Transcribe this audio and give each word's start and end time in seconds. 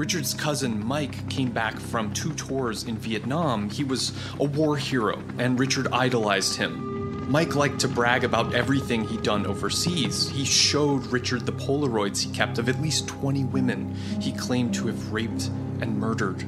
Richard's 0.00 0.32
cousin 0.32 0.82
Mike 0.82 1.28
came 1.28 1.50
back 1.50 1.78
from 1.78 2.10
two 2.14 2.32
tours 2.32 2.84
in 2.84 2.96
Vietnam. 2.96 3.68
He 3.68 3.84
was 3.84 4.14
a 4.40 4.44
war 4.44 4.78
hero, 4.78 5.22
and 5.36 5.58
Richard 5.58 5.88
idolized 5.92 6.56
him. 6.56 7.30
Mike 7.30 7.54
liked 7.54 7.80
to 7.80 7.88
brag 7.88 8.24
about 8.24 8.54
everything 8.54 9.06
he'd 9.06 9.22
done 9.22 9.44
overseas. 9.44 10.30
He 10.30 10.46
showed 10.46 11.04
Richard 11.08 11.44
the 11.44 11.52
Polaroids 11.52 12.22
he 12.22 12.32
kept 12.32 12.56
of 12.56 12.70
at 12.70 12.80
least 12.80 13.08
20 13.08 13.44
women 13.44 13.94
he 14.22 14.32
claimed 14.32 14.72
to 14.76 14.86
have 14.86 15.12
raped 15.12 15.50
and 15.82 15.98
murdered. 15.98 16.46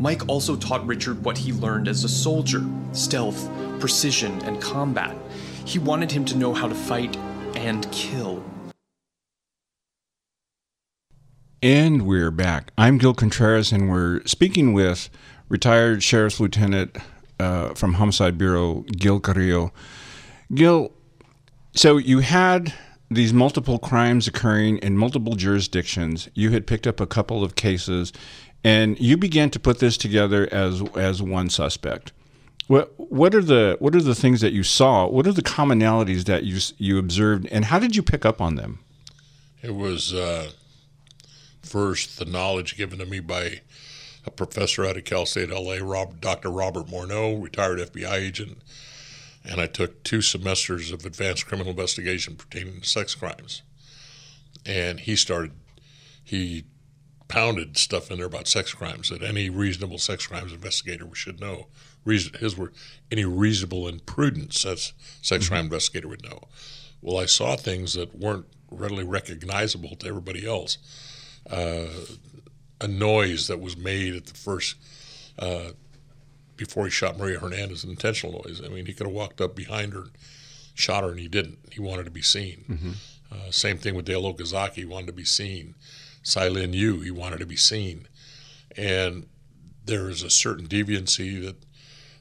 Mike 0.00 0.26
also 0.26 0.56
taught 0.56 0.84
Richard 0.84 1.24
what 1.24 1.38
he 1.38 1.52
learned 1.52 1.86
as 1.86 2.02
a 2.02 2.08
soldier 2.08 2.66
stealth, 2.90 3.48
precision, 3.78 4.42
and 4.42 4.60
combat. 4.60 5.16
He 5.64 5.78
wanted 5.78 6.10
him 6.10 6.24
to 6.24 6.36
know 6.36 6.52
how 6.52 6.66
to 6.66 6.74
fight 6.74 7.16
and 7.54 7.88
kill. 7.92 8.42
And 11.60 12.06
we're 12.06 12.30
back. 12.30 12.70
I'm 12.78 12.98
Gil 12.98 13.14
Contreras, 13.14 13.72
and 13.72 13.90
we're 13.90 14.24
speaking 14.26 14.74
with 14.74 15.10
retired 15.48 16.04
Sheriff's 16.04 16.38
Lieutenant 16.38 16.96
uh, 17.40 17.74
from 17.74 17.94
Homicide 17.94 18.38
Bureau, 18.38 18.84
Gil 18.92 19.18
Carrillo. 19.18 19.72
Gil, 20.54 20.92
so 21.74 21.96
you 21.96 22.20
had 22.20 22.72
these 23.10 23.32
multiple 23.32 23.80
crimes 23.80 24.28
occurring 24.28 24.78
in 24.78 24.96
multiple 24.96 25.34
jurisdictions. 25.34 26.28
You 26.34 26.50
had 26.50 26.64
picked 26.64 26.86
up 26.86 27.00
a 27.00 27.08
couple 27.08 27.42
of 27.42 27.56
cases, 27.56 28.12
and 28.62 28.96
you 29.00 29.16
began 29.16 29.50
to 29.50 29.58
put 29.58 29.80
this 29.80 29.96
together 29.96 30.48
as 30.52 30.80
as 30.94 31.20
one 31.20 31.50
suspect. 31.50 32.12
What 32.68 32.92
what 32.98 33.34
are 33.34 33.42
the 33.42 33.76
what 33.80 33.96
are 33.96 34.02
the 34.02 34.14
things 34.14 34.42
that 34.42 34.52
you 34.52 34.62
saw? 34.62 35.08
What 35.08 35.26
are 35.26 35.32
the 35.32 35.42
commonalities 35.42 36.26
that 36.26 36.44
you 36.44 36.60
you 36.78 37.00
observed, 37.00 37.48
and 37.50 37.64
how 37.64 37.80
did 37.80 37.96
you 37.96 38.02
pick 38.04 38.24
up 38.24 38.40
on 38.40 38.54
them? 38.54 38.78
It 39.60 39.74
was 39.74 40.14
uh, 40.14 40.52
first 41.68 42.18
the 42.18 42.24
knowledge 42.24 42.76
given 42.76 42.98
to 42.98 43.06
me 43.06 43.20
by 43.20 43.60
a 44.24 44.30
professor 44.30 44.84
out 44.84 44.96
of 44.96 45.04
Cal 45.04 45.26
State 45.26 45.50
LA, 45.50 45.76
Rob, 45.80 46.20
Dr. 46.20 46.50
Robert 46.50 46.86
Morneau, 46.86 47.42
retired 47.42 47.78
FBI 47.78 48.12
agent, 48.12 48.58
and 49.44 49.60
I 49.60 49.66
took 49.66 50.02
two 50.02 50.22
semesters 50.22 50.90
of 50.92 51.04
advanced 51.04 51.46
criminal 51.46 51.70
investigation 51.70 52.36
pertaining 52.36 52.80
to 52.80 52.86
sex 52.86 53.14
crimes. 53.14 53.62
And 54.66 55.00
he 55.00 55.16
started, 55.16 55.52
he 56.22 56.64
pounded 57.28 57.76
stuff 57.76 58.10
in 58.10 58.18
there 58.18 58.26
about 58.26 58.48
sex 58.48 58.74
crimes 58.74 59.10
that 59.10 59.22
any 59.22 59.48
reasonable 59.50 59.98
sex 59.98 60.26
crimes 60.26 60.52
investigator 60.52 61.08
should 61.14 61.40
know. 61.40 61.68
Reason, 62.04 62.32
his 62.34 62.56
were 62.56 62.72
any 63.10 63.24
reasonable 63.24 63.86
and 63.86 64.04
prudent 64.04 64.52
sex, 64.54 64.92
sex 65.22 65.44
mm-hmm. 65.44 65.54
crime 65.54 65.64
investigator 65.66 66.08
would 66.08 66.24
know. 66.24 66.40
Well, 67.00 67.18
I 67.18 67.26
saw 67.26 67.56
things 67.56 67.94
that 67.94 68.18
weren't 68.18 68.46
readily 68.70 69.04
recognizable 69.04 69.96
to 69.96 70.08
everybody 70.08 70.46
else. 70.46 70.78
Uh, 71.50 71.86
a 72.80 72.86
noise 72.86 73.48
that 73.48 73.60
was 73.60 73.76
made 73.76 74.14
at 74.14 74.26
the 74.26 74.34
first 74.34 74.76
uh, 75.38 75.70
before 76.56 76.84
he 76.84 76.90
shot 76.90 77.18
Maria 77.18 77.38
Hernandez, 77.38 77.84
an 77.84 77.90
intentional 77.90 78.42
noise. 78.44 78.60
I 78.64 78.68
mean, 78.68 78.86
he 78.86 78.92
could 78.92 79.06
have 79.06 79.14
walked 79.14 79.40
up 79.40 79.56
behind 79.56 79.92
her, 79.92 80.02
and 80.02 80.10
shot 80.74 81.04
her, 81.04 81.10
and 81.10 81.18
he 81.18 81.28
didn't. 81.28 81.58
He 81.72 81.80
wanted 81.80 82.04
to 82.04 82.10
be 82.10 82.22
seen. 82.22 82.64
Mm-hmm. 82.68 82.90
Uh, 83.32 83.50
same 83.50 83.78
thing 83.78 83.94
with 83.94 84.06
Dayle 84.06 84.34
Okazaki. 84.34 84.74
He 84.74 84.84
wanted 84.84 85.08
to 85.08 85.12
be 85.12 85.24
seen. 85.24 85.74
Tsai-Lian 86.22 86.72
Yu, 86.72 87.00
he 87.00 87.10
wanted 87.10 87.38
to 87.40 87.46
be 87.46 87.56
seen. 87.56 88.06
And 88.76 89.26
there 89.84 90.08
is 90.08 90.22
a 90.22 90.30
certain 90.30 90.66
deviancy 90.66 91.44
that 91.44 91.56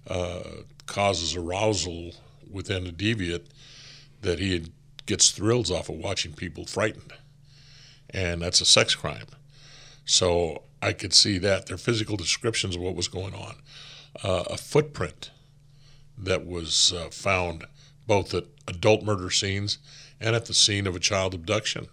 uh, 0.09 0.64
causes 0.86 1.36
arousal 1.36 2.14
within 2.50 2.88
a 2.88 2.92
deviant 2.92 3.45
that 4.22 4.39
he 4.39 4.72
gets 5.05 5.31
thrills 5.31 5.72
off 5.72 5.89
of 5.89 5.95
watching 5.95 6.33
people 6.33 6.66
frightened. 6.66 7.14
And 8.09 8.41
that's 8.41 8.61
a 8.61 8.66
sex 8.66 8.95
crime. 8.95 9.25
So 10.05 10.63
I 10.81 10.94
could 10.94 11.13
see 11.13 11.38
that. 11.39 11.66
Their 11.66 11.77
physical 11.77 12.17
descriptions 12.17 12.75
of 12.75 12.81
what 12.81 12.95
was 12.95 13.08
going 13.08 13.33
on. 13.33 13.55
Uh, 14.23 14.44
a 14.49 14.58
footprint 14.58 15.31
that 16.17 16.45
was 16.45 16.94
uh, 16.94 17.09
found 17.11 17.65
both 18.08 18.33
at 18.33 18.45
adult 18.67 19.04
murder 19.04 19.30
scenes 19.30 19.77
and 20.20 20.36
at 20.36 20.45
the 20.45 20.54
scene 20.54 20.87
of 20.87 20.95
a 20.95 20.99
child 20.99 21.33
abduction 21.33 21.87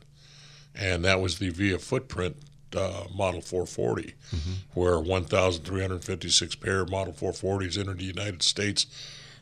and 0.75 1.05
that 1.05 1.21
was 1.21 1.39
the 1.39 1.49
Avia 1.49 1.79
footprint 1.79 2.37
uh, 2.77 3.05
Model 3.15 3.41
440, 3.41 4.15
mm-hmm. 4.35 4.53
where 4.75 4.99
1,356 4.99 6.55
pair 6.57 6.81
of 6.81 6.91
Model 6.91 7.13
440s 7.13 7.79
entered 7.79 7.99
the 7.99 8.05
United 8.05 8.43
States 8.43 8.87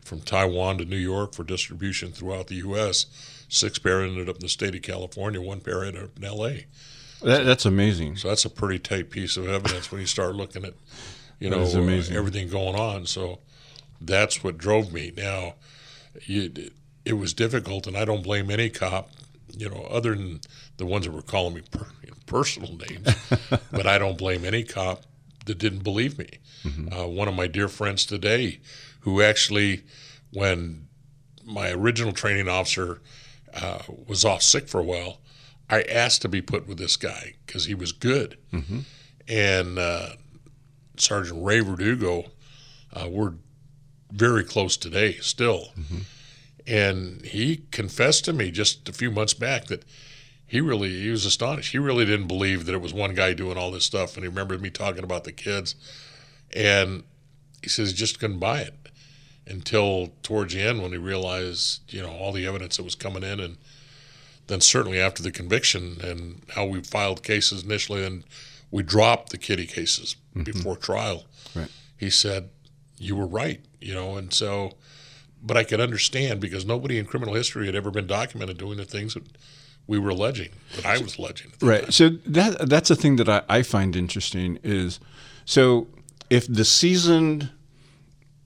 from 0.02 0.20
Taiwan 0.20 0.78
to 0.78 0.84
New 0.84 0.97
York 0.97 1.32
for 1.32 1.44
distribution 1.44 2.12
throughout 2.12 2.48
the 2.48 2.56
U.S. 2.56 3.06
Six 3.52 3.78
pair 3.78 4.02
ended 4.02 4.28
up 4.28 4.36
in 4.36 4.42
the 4.42 4.48
state 4.48 4.74
of 4.74 4.82
California. 4.82 5.40
One 5.40 5.60
pair 5.60 5.84
ended 5.84 6.04
up 6.04 6.16
in 6.16 6.24
L.A. 6.24 6.66
That, 7.22 7.44
that's 7.44 7.66
amazing. 7.66 8.16
So 8.16 8.28
that's 8.28 8.44
a 8.44 8.50
pretty 8.50 8.78
tight 8.78 9.10
piece 9.10 9.36
of 9.36 9.48
evidence 9.48 9.92
when 9.92 10.00
you 10.00 10.06
start 10.06 10.34
looking 10.34 10.64
at, 10.64 10.74
you 11.38 11.50
know, 11.50 11.62
uh, 11.62 12.16
everything 12.16 12.48
going 12.48 12.74
on. 12.74 13.06
So 13.06 13.41
that's 14.00 14.42
what 14.42 14.58
drove 14.58 14.92
me. 14.92 15.12
Now, 15.16 15.54
you, 16.22 16.70
it 17.04 17.12
was 17.14 17.34
difficult, 17.34 17.86
and 17.86 17.96
I 17.96 18.04
don't 18.04 18.22
blame 18.22 18.50
any 18.50 18.70
cop 18.70 19.10
you 19.56 19.68
know, 19.68 19.82
other 19.91 20.14
than 20.14 20.41
the 20.76 20.86
ones 20.86 21.06
that 21.06 21.12
were 21.12 21.22
calling 21.22 21.54
me 21.54 21.62
per, 21.70 21.86
you 22.02 22.10
know, 22.10 22.16
personal 22.26 22.76
names, 22.76 23.14
but 23.70 23.86
I 23.86 23.98
don't 23.98 24.18
blame 24.18 24.44
any 24.44 24.64
cop 24.64 25.02
that 25.46 25.58
didn't 25.58 25.84
believe 25.84 26.18
me. 26.18 26.28
Mm-hmm. 26.64 26.92
Uh, 26.92 27.06
one 27.06 27.28
of 27.28 27.34
my 27.34 27.46
dear 27.46 27.68
friends 27.68 28.06
today, 28.06 28.60
who 29.00 29.20
actually, 29.20 29.82
when 30.32 30.88
my 31.44 31.70
original 31.70 32.12
training 32.12 32.48
officer 32.48 33.00
uh, 33.54 33.78
was 34.06 34.24
off 34.24 34.42
sick 34.42 34.68
for 34.68 34.80
a 34.80 34.84
while, 34.84 35.18
I 35.68 35.82
asked 35.82 36.22
to 36.22 36.28
be 36.28 36.42
put 36.42 36.66
with 36.66 36.78
this 36.78 36.96
guy 36.96 37.34
because 37.46 37.66
he 37.66 37.74
was 37.74 37.92
good. 37.92 38.36
Mm-hmm. 38.52 38.80
And 39.28 39.78
uh, 39.78 40.10
Sergeant 40.96 41.42
Ray 41.42 41.60
Verdugo, 41.60 42.26
uh, 42.92 43.08
we're 43.08 43.34
very 44.10 44.44
close 44.44 44.76
today 44.76 45.14
still. 45.14 45.68
Mm-hmm. 45.78 45.98
And 46.66 47.24
he 47.24 47.62
confessed 47.70 48.24
to 48.26 48.32
me 48.32 48.50
just 48.50 48.88
a 48.88 48.92
few 48.92 49.10
months 49.10 49.34
back 49.34 49.66
that 49.66 49.84
he 50.46 50.60
really 50.60 51.00
he 51.00 51.10
was 51.10 51.24
astonished. 51.24 51.72
He 51.72 51.78
really 51.78 52.04
didn't 52.04 52.28
believe 52.28 52.66
that 52.66 52.74
it 52.74 52.80
was 52.82 52.92
one 52.92 53.14
guy 53.14 53.32
doing 53.32 53.56
all 53.56 53.70
this 53.70 53.84
stuff. 53.84 54.14
And 54.14 54.24
he 54.24 54.28
remembered 54.28 54.60
me 54.60 54.70
talking 54.70 55.04
about 55.04 55.24
the 55.24 55.32
kids. 55.32 55.74
And 56.54 57.04
he 57.62 57.68
says 57.68 57.91
he 57.91 57.96
just 57.96 58.20
couldn't 58.20 58.38
buy 58.38 58.60
it 58.60 58.74
until 59.47 60.12
towards 60.22 60.54
the 60.54 60.60
end 60.60 60.82
when 60.82 60.92
he 60.92 60.98
realized, 60.98 61.92
you 61.92 62.03
know, 62.03 62.10
all 62.10 62.32
the 62.32 62.47
evidence 62.47 62.76
that 62.76 62.84
was 62.84 62.94
coming 62.94 63.22
in 63.22 63.41
and 63.41 63.56
then 64.47 64.60
certainly 64.60 65.00
after 65.00 65.22
the 65.22 65.30
conviction 65.30 65.98
and 66.03 66.42
how 66.50 66.64
we 66.64 66.80
filed 66.82 67.22
cases 67.22 67.62
initially 67.62 68.04
and 68.04 68.25
we 68.70 68.82
dropped 68.82 69.30
the 69.30 69.38
kitty 69.38 69.66
cases 69.66 70.16
mm-hmm. 70.30 70.42
before 70.44 70.76
trial. 70.76 71.25
Right. 71.54 71.70
He 71.97 72.10
said, 72.10 72.50
You 72.98 73.16
were 73.16 73.26
right, 73.26 73.60
you 73.80 73.94
know, 73.94 74.16
and 74.16 74.32
so 74.32 74.72
but 75.42 75.56
I 75.56 75.64
could 75.64 75.80
understand 75.80 76.41
because 76.41 76.64
nobody 76.64 76.98
in 76.98 77.06
criminal 77.06 77.34
history 77.34 77.66
had 77.66 77.74
ever 77.74 77.91
been 77.91 78.06
documented 78.06 78.59
doing 78.59 78.76
the 78.76 78.84
things 78.84 79.14
that 79.14 79.24
we 79.86 79.98
were 79.98 80.10
alleging, 80.10 80.50
that 80.76 80.86
I 80.86 80.98
was 80.98 81.19
alleging. 81.19 81.53
Right. 81.60 81.82
Time. 81.82 81.91
So 81.91 82.09
that 82.26 82.69
that's 82.69 82.88
the 82.88 82.97
thing 82.97 83.16
that 83.16 83.28
I, 83.28 83.42
I 83.48 83.62
find 83.62 83.97
interesting 83.97 84.59
is 84.62 85.00
so 85.44 85.88
if 86.30 86.47
the 86.47 86.64
seasoned, 86.64 87.50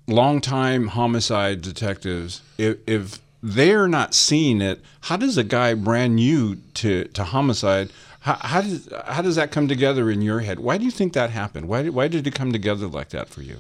long-time 0.06 0.88
homicide 0.88 1.62
detectives, 1.62 2.42
if, 2.58 2.78
if 2.86 3.18
they're 3.42 3.88
not 3.88 4.14
seeing 4.14 4.60
it, 4.60 4.80
how 5.02 5.16
does 5.16 5.36
a 5.36 5.44
guy 5.44 5.74
brand 5.74 6.16
new 6.16 6.56
to, 6.74 7.04
to 7.04 7.24
homicide? 7.24 7.90
How, 8.20 8.34
how, 8.34 8.60
does 8.60 8.88
how 9.06 9.22
does 9.22 9.36
that 9.36 9.50
come 9.52 9.68
together 9.68 10.10
in 10.10 10.22
your 10.22 10.40
head? 10.40 10.58
Why 10.58 10.78
do 10.78 10.84
you 10.84 10.90
think 10.90 11.12
that 11.12 11.30
happened? 11.30 11.68
Why 11.68 11.82
did, 11.82 11.94
why 11.94 12.08
did 12.08 12.26
it 12.26 12.34
come 12.34 12.52
together 12.52 12.86
like 12.86 13.10
that 13.10 13.28
for 13.28 13.42
you? 13.42 13.58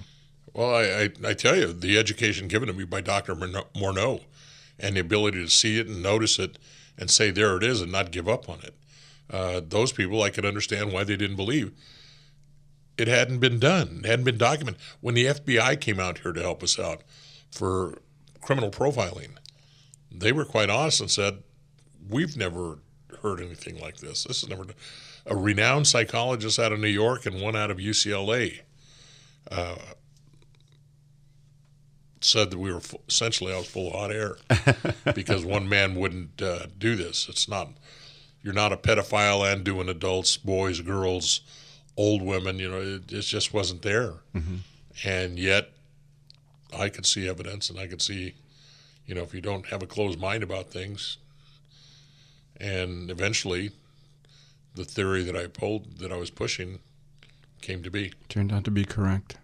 Well, 0.52 0.74
I, 0.74 0.82
I, 0.82 1.30
I, 1.30 1.34
tell 1.34 1.54
you, 1.54 1.72
the 1.72 1.98
education 1.98 2.48
given 2.48 2.66
to 2.68 2.72
me 2.72 2.84
by 2.84 3.02
Dr. 3.02 3.34
Morneau 3.34 4.22
and 4.78 4.96
the 4.96 5.00
ability 5.00 5.42
to 5.42 5.50
see 5.50 5.78
it 5.78 5.86
and 5.86 6.02
notice 6.02 6.38
it 6.38 6.58
and 6.98 7.10
say, 7.10 7.30
there 7.30 7.56
it 7.56 7.62
is, 7.62 7.82
and 7.82 7.92
not 7.92 8.10
give 8.10 8.28
up 8.28 8.48
on 8.48 8.60
it. 8.60 8.74
Uh, 9.30 9.60
those 9.66 9.92
people, 9.92 10.22
I 10.22 10.30
could 10.30 10.46
understand 10.46 10.92
why 10.92 11.04
they 11.04 11.16
didn't 11.16 11.36
believe. 11.36 11.72
It 12.98 13.08
hadn't 13.08 13.38
been 13.38 13.58
done, 13.58 14.00
it 14.04 14.06
hadn't 14.06 14.24
been 14.24 14.38
documented. 14.38 14.80
When 15.00 15.14
the 15.14 15.26
FBI 15.26 15.80
came 15.80 16.00
out 16.00 16.18
here 16.18 16.32
to 16.32 16.40
help 16.40 16.62
us 16.62 16.78
out 16.78 17.02
for 17.50 17.98
criminal 18.40 18.70
profiling, 18.70 19.30
they 20.10 20.32
were 20.32 20.44
quite 20.44 20.70
honest 20.70 21.00
and 21.00 21.10
said, 21.10 21.42
We've 22.08 22.36
never 22.36 22.78
heard 23.22 23.40
anything 23.40 23.80
like 23.80 23.98
this. 23.98 24.24
This 24.24 24.42
is 24.42 24.48
never 24.48 24.64
done. 24.64 24.76
A 25.26 25.34
renowned 25.34 25.88
psychologist 25.88 26.58
out 26.58 26.72
of 26.72 26.78
New 26.78 26.86
York 26.86 27.26
and 27.26 27.40
one 27.40 27.56
out 27.56 27.70
of 27.70 27.78
UCLA. 27.78 28.60
Uh, 29.50 29.76
said 32.20 32.50
that 32.50 32.58
we 32.58 32.72
were 32.72 32.80
essentially 33.08 33.52
I 33.52 33.58
was 33.58 33.68
full 33.68 33.88
of 33.88 33.94
hot 33.94 34.12
air 34.12 34.36
because 35.14 35.44
one 35.44 35.68
man 35.68 35.94
wouldn't 35.94 36.40
uh, 36.42 36.66
do 36.78 36.96
this. 36.96 37.28
It's 37.28 37.48
not 37.48 37.68
you're 38.42 38.54
not 38.54 38.72
a 38.72 38.76
pedophile 38.76 39.52
and 39.52 39.64
doing 39.64 39.88
adults, 39.88 40.36
boys, 40.36 40.80
girls, 40.80 41.40
old 41.96 42.22
women. 42.22 42.58
You 42.58 42.70
know, 42.70 42.80
it, 42.80 43.12
it 43.12 43.22
just 43.22 43.52
wasn't 43.52 43.82
there. 43.82 44.14
Mm-hmm. 44.34 44.56
And 45.04 45.38
yet, 45.38 45.70
I 46.76 46.88
could 46.88 47.06
see 47.06 47.28
evidence, 47.28 47.70
and 47.70 47.78
I 47.78 47.86
could 47.86 48.02
see, 48.02 48.34
you 49.06 49.14
know, 49.14 49.22
if 49.22 49.34
you 49.34 49.40
don't 49.40 49.66
have 49.66 49.82
a 49.82 49.86
closed 49.86 50.18
mind 50.18 50.42
about 50.42 50.70
things, 50.70 51.18
and 52.58 53.10
eventually, 53.10 53.72
the 54.74 54.84
theory 54.84 55.22
that 55.22 55.36
I 55.36 55.46
pulled 55.46 55.98
that 55.98 56.12
I 56.12 56.16
was 56.16 56.30
pushing 56.30 56.78
came 57.60 57.82
to 57.82 57.90
be. 57.90 58.12
Turned 58.28 58.52
out 58.52 58.64
to 58.64 58.70
be 58.70 58.84
correct. 58.84 59.38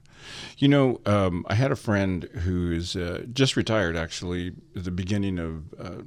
You 0.58 0.68
know, 0.68 1.00
um, 1.04 1.44
I 1.48 1.54
had 1.54 1.72
a 1.72 1.76
friend 1.76 2.24
who 2.24 2.70
is 2.70 2.94
uh, 2.94 3.24
just 3.32 3.56
retired, 3.56 3.96
actually, 3.96 4.52
at 4.76 4.84
the 4.84 4.90
beginning 4.90 5.38
of 5.38 5.74
uh, 5.78 6.02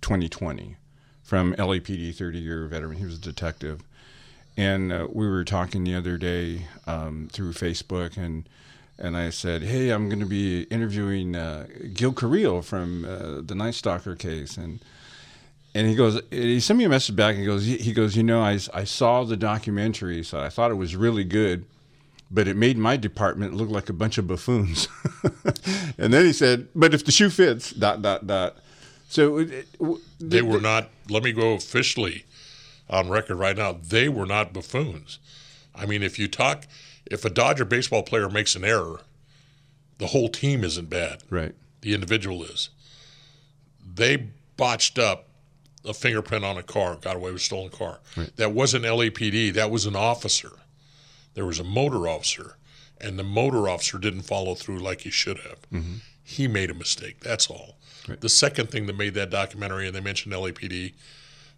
2020 0.00 0.76
from 1.22 1.54
LAPD, 1.54 2.14
30 2.14 2.38
year 2.38 2.66
veteran. 2.66 2.96
He 2.96 3.04
was 3.04 3.16
a 3.16 3.20
detective. 3.20 3.82
And 4.56 4.92
uh, 4.92 5.06
we 5.12 5.28
were 5.28 5.44
talking 5.44 5.84
the 5.84 5.94
other 5.94 6.16
day 6.16 6.66
um, 6.86 7.28
through 7.30 7.52
Facebook, 7.52 8.16
and 8.16 8.48
and 8.98 9.16
I 9.16 9.30
said, 9.30 9.62
"Hey, 9.62 9.90
I'm 9.90 10.08
going 10.08 10.20
to 10.20 10.26
be 10.26 10.62
interviewing 10.64 11.36
uh, 11.36 11.66
Gil 11.92 12.12
Carrillo 12.12 12.62
from 12.62 13.04
uh, 13.04 13.42
the 13.42 13.54
Night 13.54 13.74
Stalker 13.74 14.16
case," 14.16 14.56
and 14.56 14.80
and 15.76 15.86
he 15.86 15.94
goes, 15.94 16.18
he 16.30 16.58
sent 16.58 16.78
me 16.78 16.84
a 16.84 16.88
message 16.88 17.14
back. 17.14 17.34
And 17.34 17.40
he 17.40 17.46
goes, 17.46 17.66
he 17.66 17.92
goes, 17.92 18.16
you 18.16 18.22
know, 18.22 18.40
I 18.40 18.58
I 18.72 18.84
saw 18.84 19.24
the 19.24 19.36
documentary, 19.36 20.22
so 20.24 20.40
I 20.40 20.48
thought 20.48 20.70
it 20.70 20.76
was 20.76 20.96
really 20.96 21.24
good, 21.24 21.66
but 22.30 22.48
it 22.48 22.56
made 22.56 22.78
my 22.78 22.96
department 22.96 23.52
look 23.52 23.68
like 23.68 23.90
a 23.90 23.92
bunch 23.92 24.16
of 24.16 24.26
buffoons. 24.26 24.88
and 25.98 26.14
then 26.14 26.24
he 26.24 26.32
said, 26.32 26.68
but 26.74 26.94
if 26.94 27.04
the 27.04 27.12
shoe 27.12 27.28
fits, 27.28 27.72
dot 27.72 28.00
dot 28.00 28.26
dot. 28.26 28.56
So 29.10 29.36
it, 29.36 29.50
it, 29.52 29.66
They 30.18 30.40
were 30.40 30.62
not. 30.62 30.88
Let 31.10 31.22
me 31.22 31.32
go 31.32 31.52
officially 31.52 32.24
on 32.88 33.08
record 33.08 33.36
right 33.36 33.56
now. 33.56 33.72
They 33.72 34.08
were 34.08 34.26
not 34.26 34.52
buffoons. 34.52 35.18
I 35.74 35.86
mean, 35.86 36.02
if 36.02 36.18
you 36.18 36.28
talk, 36.28 36.66
if 37.04 37.24
a 37.24 37.30
Dodger 37.30 37.64
baseball 37.64 38.02
player 38.02 38.28
makes 38.28 38.56
an 38.56 38.64
error, 38.64 39.00
the 39.98 40.08
whole 40.08 40.28
team 40.28 40.64
isn't 40.64 40.90
bad. 40.90 41.22
right. 41.30 41.54
The 41.82 41.94
individual 41.94 42.42
is. 42.42 42.70
They 43.94 44.28
botched 44.56 44.98
up 44.98 45.28
a 45.84 45.94
fingerprint 45.94 46.44
on 46.44 46.56
a 46.58 46.62
car, 46.62 46.96
got 46.96 47.14
away 47.14 47.30
with 47.30 47.40
a 47.42 47.44
stolen 47.44 47.70
car. 47.70 48.00
Right. 48.16 48.34
That 48.36 48.52
wasn't 48.52 48.84
LAPD. 48.84 49.52
That 49.54 49.70
was 49.70 49.86
an 49.86 49.94
officer. 49.94 50.50
There 51.34 51.46
was 51.46 51.60
a 51.60 51.64
motor 51.64 52.08
officer, 52.08 52.56
and 53.00 53.18
the 53.18 53.22
motor 53.22 53.68
officer 53.68 53.98
didn't 53.98 54.22
follow 54.22 54.54
through 54.54 54.78
like 54.78 55.02
he 55.02 55.10
should 55.10 55.38
have. 55.40 55.60
Mm-hmm. 55.72 55.94
He 56.24 56.48
made 56.48 56.70
a 56.70 56.74
mistake. 56.74 57.20
That's 57.20 57.48
all. 57.48 57.76
Right. 58.08 58.20
The 58.20 58.28
second 58.28 58.70
thing 58.70 58.86
that 58.86 58.96
made 58.96 59.14
that 59.14 59.30
documentary, 59.30 59.86
and 59.86 59.94
they 59.94 60.00
mentioned 60.00 60.34
LAPD, 60.34 60.94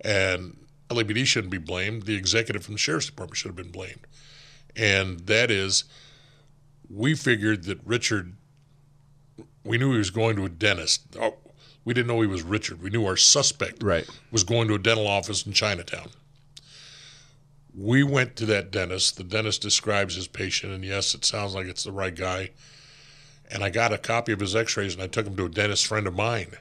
and 0.02 0.56
LAPD 0.88 1.26
shouldn't 1.26 1.50
be 1.50 1.58
blamed. 1.58 2.04
The 2.04 2.14
executive 2.14 2.64
from 2.64 2.74
the 2.74 2.78
sheriff's 2.78 3.06
department 3.06 3.36
should 3.36 3.48
have 3.48 3.56
been 3.56 3.70
blamed, 3.70 4.06
and 4.76 5.20
that 5.20 5.50
is, 5.50 5.84
we 6.90 7.14
figured 7.14 7.64
that 7.64 7.78
Richard. 7.84 8.34
We 9.64 9.76
knew 9.76 9.92
he 9.92 9.98
was 9.98 10.10
going 10.10 10.36
to 10.36 10.44
a 10.46 10.48
dentist. 10.48 11.16
Oh, 11.20 11.34
we 11.84 11.92
didn't 11.94 12.08
know 12.08 12.20
he 12.20 12.26
was 12.26 12.42
Richard. 12.42 12.82
We 12.82 12.90
knew 12.90 13.04
our 13.06 13.16
suspect 13.16 13.82
Right. 13.82 14.08
was 14.30 14.44
going 14.44 14.68
to 14.68 14.74
a 14.74 14.78
dental 14.78 15.06
office 15.06 15.44
in 15.46 15.52
Chinatown. 15.52 16.08
We 17.74 18.02
went 18.02 18.34
to 18.36 18.46
that 18.46 18.70
dentist. 18.70 19.16
The 19.16 19.24
dentist 19.24 19.62
describes 19.62 20.14
his 20.14 20.26
patient, 20.26 20.72
and 20.72 20.84
yes, 20.84 21.14
it 21.14 21.24
sounds 21.24 21.54
like 21.54 21.66
it's 21.66 21.84
the 21.84 21.92
right 21.92 22.14
guy. 22.14 22.50
And 23.50 23.62
I 23.62 23.70
got 23.70 23.92
a 23.92 23.98
copy 23.98 24.32
of 24.32 24.40
his 24.40 24.54
x 24.56 24.76
rays 24.76 24.94
and 24.94 25.02
I 25.02 25.06
took 25.06 25.26
him 25.26 25.36
to 25.36 25.44
a 25.46 25.48
dentist 25.48 25.86
friend 25.86 26.06
of 26.06 26.14
mine 26.14 26.52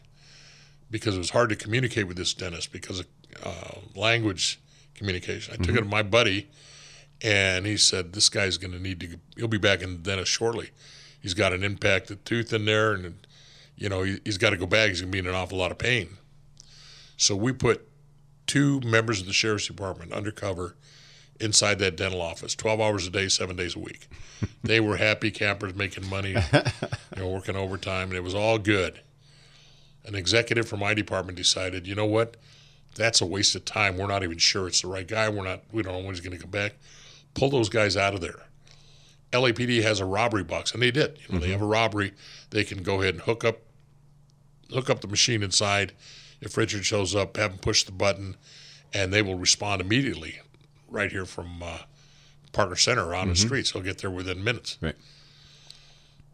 because 0.89 1.15
it 1.15 1.19
was 1.19 1.31
hard 1.31 1.50
to 1.50 1.56
communicate 1.56 2.07
with 2.07 2.15
this 2.18 2.33
dentist 2.33 2.71
because 2.71 3.03
uh, 3.44 3.79
language 3.95 4.59
communication. 4.95 5.53
I 5.53 5.63
took 5.63 5.75
it 5.75 5.79
to 5.79 5.85
my 5.85 6.03
buddy, 6.03 6.47
and 7.21 7.65
he 7.65 7.77
said, 7.77 8.13
This 8.13 8.29
guy's 8.29 8.57
going 8.57 8.74
to 8.74 8.79
need 8.79 9.00
to, 9.01 9.19
he'll 9.35 9.47
be 9.47 9.57
back 9.57 9.81
in 9.81 9.91
the 9.91 9.97
dentist 9.97 10.31
shortly. 10.31 10.71
He's 11.21 11.33
got 11.33 11.53
an 11.53 11.63
impacted 11.63 12.25
tooth 12.25 12.53
in 12.53 12.65
there, 12.65 12.94
and, 12.94 13.27
you 13.75 13.89
know, 13.89 14.03
he, 14.03 14.19
he's 14.24 14.38
got 14.38 14.51
to 14.51 14.57
go 14.57 14.65
back. 14.65 14.89
He's 14.89 15.01
going 15.01 15.12
to 15.12 15.15
be 15.15 15.19
in 15.19 15.27
an 15.27 15.35
awful 15.35 15.57
lot 15.57 15.71
of 15.71 15.77
pain. 15.77 16.18
So 17.18 17.35
we 17.35 17.51
put 17.51 17.88
two 18.45 18.79
members 18.81 19.19
of 19.19 19.27
the 19.27 19.33
sheriff's 19.33 19.68
department 19.68 20.13
undercover 20.13 20.75
inside 21.39 21.79
that 21.79 21.95
dental 21.95 22.21
office, 22.21 22.56
12 22.56 22.79
hours 22.79 23.07
a 23.07 23.09
day, 23.09 23.27
seven 23.27 23.56
days 23.56 23.75
a 23.75 23.79
week. 23.79 24.07
they 24.63 24.79
were 24.79 24.97
happy 24.97 25.31
campers 25.31 25.75
making 25.75 26.09
money, 26.09 26.31
you 26.31 26.62
know, 27.18 27.27
working 27.27 27.56
overtime, 27.56 28.09
and 28.09 28.18
it 28.18 28.24
was 28.24 28.35
all 28.35 28.57
good. 28.57 29.01
An 30.06 30.15
executive 30.15 30.68
from 30.68 30.79
my 30.79 30.94
department 30.94 31.38
decided, 31.38 31.85
you 31.85 31.95
know 31.95 32.06
what? 32.06 32.38
That's 32.98 33.22
a 33.22 33.26
waste 33.26 33.56
of 33.56 33.64
time. 33.64 33.98
We're 33.98 34.08
not 34.08 34.24
even 34.24 34.38
sure 34.38 34.68
it's 34.68 34.82
the 34.82 34.88
right 34.88 35.08
guy. 35.08 35.30
We're 35.30 35.44
not. 35.44 35.62
We 35.72 35.84
don't 35.84 35.94
know 35.94 36.00
when 36.00 36.10
he's 36.10 36.20
going 36.20 36.36
to 36.36 36.42
come 36.42 36.52
back. 36.52 36.74
Pull 37.34 37.50
those 37.50 37.70
guys 37.70 37.96
out 37.96 38.14
of 38.14 38.22
there. 38.22 38.42
LAPD 39.32 39.82
has 39.84 40.00
a 40.00 40.06
robbery 40.06 40.44
box, 40.44 40.74
and 40.74 40.82
they 40.82 40.92
did. 40.92 41.20
You 41.28 41.36
know, 41.36 41.40
they 41.40 41.52
have 41.52 41.62
a 41.62 41.66
robbery. 41.66 42.14
They 42.50 42.64
can 42.64 42.82
go 42.82 43.02
ahead 43.02 43.14
and 43.14 43.24
hook 43.24 43.44
up, 43.44 43.58
hook 44.72 44.90
up 44.90 45.02
the 45.02 45.08
machine 45.08 45.44
inside. 45.44 45.94
If 46.42 46.56
Richard 46.58 46.86
shows 46.86 47.16
up, 47.16 47.38
have 47.38 47.52
him 47.52 47.58
push 47.58 47.84
the 47.84 47.92
button, 47.92 48.38
and 48.94 49.14
they 49.14 49.22
will 49.22 49.38
respond 49.38 49.82
immediately, 49.82 50.40
right 50.88 51.12
here 51.12 51.26
from 51.26 51.62
uh, 51.62 51.80
Parker 52.54 52.76
Center 52.76 53.14
on 53.14 53.30
the 53.30 53.36
streets. 53.36 53.72
He'll 53.72 53.82
get 53.82 53.98
there 53.98 54.12
within 54.12 54.44
minutes. 54.44 54.78
Right. 54.82 54.96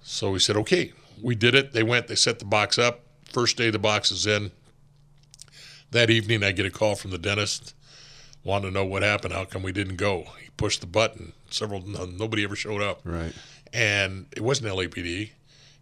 So 0.04 0.32
we 0.32 0.40
said, 0.40 0.58
okay, 0.58 0.94
we 1.22 1.36
did 1.36 1.56
it. 1.56 1.74
They 1.74 1.84
went, 1.84 2.08
they 2.08 2.16
set 2.16 2.40
the 2.40 2.46
box 2.46 2.78
up. 2.78 3.02
First 3.26 3.58
day 3.58 3.70
the 3.70 3.80
box 3.80 4.12
is 4.12 4.28
in. 4.28 4.52
That 5.94 6.10
evening, 6.10 6.44
I 6.44 6.52
get 6.52 6.66
a 6.66 6.72
call 6.72 6.96
from 6.96 7.12
the 7.12 7.20
dentist, 7.20 7.76
wanting 8.44 8.72
to 8.72 8.74
know 8.74 8.84
what 8.84 9.04
happened. 9.04 9.34
How 9.34 9.46
come 9.46 9.62
we 9.62 9.72
didn't 9.72 9.98
go? 9.98 10.26
He 10.42 10.50
pushed 10.58 10.82
the 10.82 10.88
button. 10.88 11.34
Several, 11.52 11.82
nobody 11.82 12.44
ever 12.44 12.56
showed 12.56 12.82
up. 12.82 13.02
Right. 13.04 13.32
And 13.72 14.26
it 14.36 14.42
wasn't 14.42 14.74
LAPD. 14.74 15.30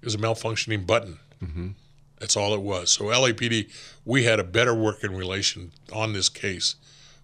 It 0.01 0.05
was 0.05 0.15
a 0.15 0.17
malfunctioning 0.17 0.85
button. 0.85 1.19
Mm-hmm. 1.41 1.69
That's 2.19 2.35
all 2.35 2.53
it 2.53 2.61
was. 2.61 2.91
So 2.91 3.05
LAPD, 3.05 3.71
we 4.03 4.23
had 4.23 4.39
a 4.39 4.43
better 4.43 4.75
working 4.75 5.15
relation 5.15 5.71
on 5.93 6.11
this 6.11 6.27
case 6.27 6.75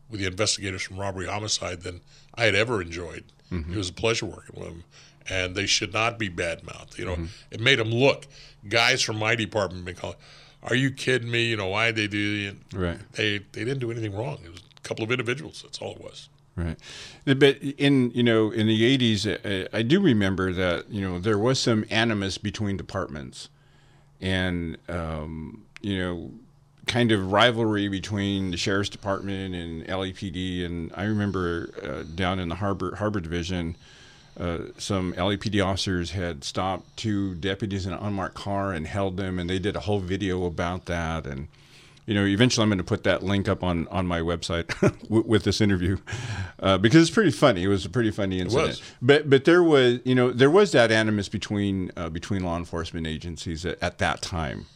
with 0.09 0.21
the 0.21 0.25
investigators 0.25 0.83
from 0.83 0.97
robbery 0.97 1.27
homicide 1.27 1.81
than 1.81 1.99
I 2.35 2.45
had 2.45 2.55
ever 2.55 2.81
enjoyed. 2.81 3.25
Mm-hmm. 3.51 3.73
It 3.73 3.77
was 3.77 3.89
a 3.89 3.93
pleasure 3.93 4.25
working 4.25 4.59
with 4.59 4.69
them, 4.69 4.83
and 5.29 5.55
they 5.55 5.65
should 5.65 5.93
not 5.93 6.17
be 6.17 6.29
bad 6.29 6.63
mouthed. 6.63 6.97
You 6.97 7.05
know, 7.05 7.13
mm-hmm. 7.15 7.25
it 7.51 7.59
made 7.59 7.79
them 7.79 7.91
look. 7.91 8.27
Guys 8.67 9.01
from 9.01 9.17
my 9.17 9.35
department 9.35 9.83
been 9.83 9.95
calling, 9.95 10.17
"Are 10.63 10.75
you 10.75 10.91
kidding 10.91 11.31
me? 11.31 11.45
You 11.45 11.57
know 11.57 11.67
why 11.67 11.91
they 11.91 12.07
do?" 12.07 12.53
it?" 12.53 12.77
Right. 12.77 12.99
They 13.13 13.39
they 13.39 13.63
didn't 13.63 13.79
do 13.79 13.91
anything 13.91 14.15
wrong. 14.15 14.39
It 14.43 14.51
was 14.51 14.61
a 14.77 14.81
couple 14.81 15.03
of 15.03 15.11
individuals. 15.11 15.61
That's 15.63 15.79
all 15.79 15.93
it 15.93 16.01
was. 16.01 16.29
Right, 16.57 16.77
but 17.23 17.57
in 17.61 18.09
you 18.15 18.23
know 18.23 18.49
in 18.49 18.65
the 18.65 18.97
'80s, 18.97 19.27
uh, 19.27 19.67
I 19.71 19.83
do 19.83 20.01
remember 20.01 20.51
that 20.53 20.89
you 20.89 21.01
know 21.01 21.19
there 21.19 21.37
was 21.37 21.59
some 21.59 21.85
animus 21.91 22.39
between 22.39 22.77
departments, 22.77 23.49
and 24.19 24.75
um, 24.89 25.65
you 25.81 25.99
know, 25.99 26.31
kind 26.87 27.11
of 27.11 27.31
rivalry 27.31 27.87
between 27.89 28.49
the 28.49 28.57
sheriff's 28.57 28.89
department 28.89 29.53
and 29.53 29.85
LAPD. 29.85 30.65
And 30.65 30.91
I 30.95 31.03
remember 31.03 31.69
uh, 31.83 32.03
down 32.15 32.39
in 32.39 32.49
the 32.49 32.55
harbor 32.55 32.95
harbor 32.95 33.19
division, 33.19 33.75
uh, 34.39 34.59
some 34.77 35.13
LAPD 35.13 35.65
officers 35.65 36.11
had 36.11 36.43
stopped 36.43 36.95
two 36.95 37.33
deputies 37.35 37.85
in 37.85 37.93
an 37.93 37.99
unmarked 37.99 38.35
car 38.35 38.71
and 38.71 38.85
held 38.85 39.17
them, 39.17 39.39
and 39.39 39.49
they 39.49 39.59
did 39.59 39.75
a 39.75 39.81
whole 39.81 39.99
video 39.99 40.45
about 40.45 40.85
that. 40.85 41.25
And 41.25 41.47
you 42.05 42.13
know, 42.13 42.23
eventually 42.25 42.63
I'm 42.63 42.69
going 42.69 42.77
to 42.77 42.83
put 42.83 43.03
that 43.03 43.23
link 43.23 43.47
up 43.47 43.63
on 43.63 43.87
on 43.87 44.05
my 44.05 44.21
website 44.21 44.69
with, 45.09 45.25
with 45.25 45.43
this 45.43 45.59
interview 45.59 45.97
uh, 46.59 46.77
because 46.77 47.01
it's 47.01 47.13
pretty 47.13 47.31
funny. 47.31 47.63
It 47.63 47.67
was 47.67 47.85
a 47.85 47.89
pretty 47.89 48.11
funny 48.11 48.39
incident. 48.39 48.81
But 49.01 49.29
but 49.29 49.45
there 49.45 49.63
was 49.63 49.99
you 50.05 50.13
know 50.13 50.31
there 50.31 50.51
was 50.51 50.71
that 50.71 50.91
animus 50.91 51.29
between 51.29 51.91
uh, 51.97 52.09
between 52.09 52.43
law 52.43 52.57
enforcement 52.57 53.07
agencies 53.07 53.65
at, 53.65 53.81
at 53.81 53.97
that 53.97 54.21
time. 54.21 54.67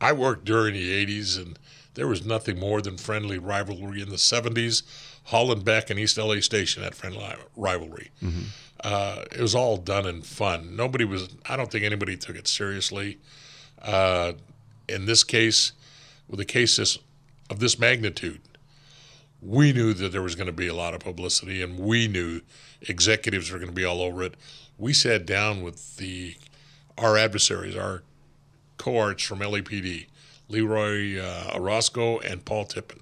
I 0.00 0.12
worked 0.12 0.44
during 0.44 0.74
the 0.74 1.06
80s, 1.06 1.38
and 1.38 1.58
there 1.96 2.06
was 2.06 2.24
nothing 2.24 2.60
more 2.60 2.80
than 2.80 2.96
friendly 2.98 3.38
rivalry 3.38 4.00
in 4.00 4.10
the 4.10 4.16
70s. 4.16 4.82
Hollenbeck 5.30 5.90
and 5.90 5.98
East 5.98 6.18
LA 6.18 6.40
Station 6.40 6.82
had 6.82 6.94
friendly 6.94 7.26
rivalry. 7.56 8.10
Uh, 8.80 9.24
it 9.32 9.40
was 9.40 9.54
all 9.54 9.78
done 9.78 10.06
in 10.06 10.20
fun. 10.22 10.76
Nobody 10.76 11.04
was, 11.04 11.30
I 11.46 11.56
don't 11.56 11.70
think 11.72 11.84
anybody 11.84 12.16
took 12.16 12.36
it 12.36 12.46
seriously. 12.46 13.18
Uh, 13.82 14.34
in 14.88 15.06
this 15.06 15.24
case, 15.24 15.72
with 16.28 16.38
a 16.38 16.44
case 16.44 16.76
this, 16.76 16.98
of 17.48 17.58
this 17.60 17.78
magnitude, 17.78 18.40
we 19.40 19.72
knew 19.72 19.94
that 19.94 20.12
there 20.12 20.22
was 20.22 20.34
going 20.34 20.48
to 20.48 20.52
be 20.52 20.66
a 20.66 20.74
lot 20.74 20.92
of 20.92 21.00
publicity, 21.00 21.62
and 21.62 21.78
we 21.78 22.08
knew 22.08 22.42
executives 22.82 23.50
were 23.50 23.58
going 23.58 23.70
to 23.70 23.74
be 23.74 23.84
all 23.84 24.02
over 24.02 24.22
it. 24.22 24.34
We 24.78 24.92
sat 24.92 25.24
down 25.24 25.62
with 25.62 25.96
the 25.96 26.36
our 26.98 27.16
adversaries, 27.16 27.76
our 27.76 28.02
cohorts 28.78 29.22
from 29.22 29.40
LAPD, 29.40 30.06
Leroy 30.48 31.18
uh, 31.20 31.52
Orozco 31.54 32.18
and 32.20 32.44
Paul 32.44 32.64
Tippin. 32.64 33.00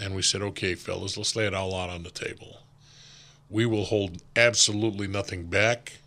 And 0.00 0.14
we 0.14 0.22
said, 0.22 0.42
okay, 0.42 0.74
fellas, 0.74 1.16
let's 1.16 1.34
lay 1.34 1.46
it 1.46 1.54
all 1.54 1.74
out 1.74 1.90
on 1.90 2.02
the 2.02 2.10
table. 2.10 2.60
We 3.50 3.66
will 3.66 3.84
hold 3.84 4.22
absolutely 4.36 5.08
nothing 5.08 5.46
back, 5.46 5.98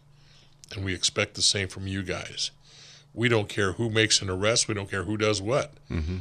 and 0.74 0.86
we 0.86 0.94
expect 0.94 1.34
the 1.34 1.42
same 1.42 1.68
from 1.68 1.88
you 1.88 2.04
guys. 2.04 2.52
We 3.14 3.28
don't 3.28 3.50
care 3.50 3.74
who 3.74 3.90
makes 3.90 4.22
an 4.22 4.30
arrest, 4.30 4.68
we 4.68 4.74
don't 4.74 4.90
care 4.90 5.04
who 5.04 5.18
does 5.18 5.42
what. 5.42 5.74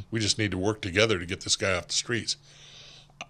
We 0.09 0.19
just 0.19 0.37
need 0.37 0.51
to 0.51 0.57
work 0.57 0.81
together 0.81 1.19
to 1.19 1.25
get 1.25 1.41
this 1.41 1.55
guy 1.55 1.73
off 1.73 1.87
the 1.87 1.93
streets. 1.93 2.35